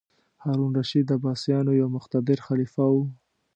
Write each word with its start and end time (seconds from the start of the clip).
هارون 0.43 0.69
الرشید 0.73 1.05
د 1.07 1.11
عباسیانو 1.19 1.71
یو 1.81 1.87
مقتدر 1.95 2.37
خلیفه 2.47 2.85
و. 2.93 2.95